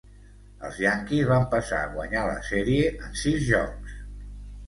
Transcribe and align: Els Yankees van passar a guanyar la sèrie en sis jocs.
Els 0.67 0.77
Yankees 0.83 1.27
van 1.31 1.43
passar 1.51 1.81
a 1.81 1.91
guanyar 1.91 2.23
la 2.29 2.39
sèrie 2.49 2.87
en 3.09 3.13
sis 3.25 3.43
jocs. 3.51 3.93